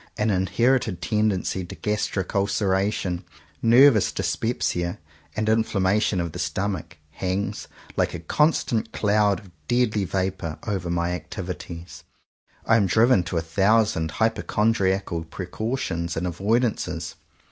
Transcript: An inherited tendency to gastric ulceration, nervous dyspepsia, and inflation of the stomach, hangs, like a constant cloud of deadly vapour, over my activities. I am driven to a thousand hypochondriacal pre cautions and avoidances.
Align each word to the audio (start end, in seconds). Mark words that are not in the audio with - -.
An 0.17 0.31
inherited 0.31 0.99
tendency 0.99 1.63
to 1.63 1.75
gastric 1.75 2.33
ulceration, 2.33 3.23
nervous 3.61 4.11
dyspepsia, 4.11 4.97
and 5.35 5.47
inflation 5.47 6.19
of 6.19 6.31
the 6.31 6.39
stomach, 6.39 6.97
hangs, 7.11 7.67
like 7.95 8.15
a 8.15 8.19
constant 8.19 8.91
cloud 8.93 9.41
of 9.41 9.51
deadly 9.67 10.05
vapour, 10.05 10.57
over 10.65 10.89
my 10.89 11.11
activities. 11.11 12.03
I 12.65 12.77
am 12.77 12.87
driven 12.87 13.21
to 13.25 13.37
a 13.37 13.41
thousand 13.43 14.09
hypochondriacal 14.17 15.25
pre 15.25 15.45
cautions 15.45 16.17
and 16.17 16.25
avoidances. 16.25 17.13